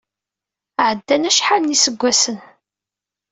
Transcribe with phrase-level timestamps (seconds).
[0.87, 2.37] Ɛeddan acḥal n yiseggasen.